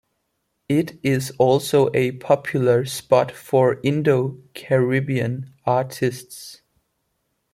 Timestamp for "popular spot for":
2.13-3.79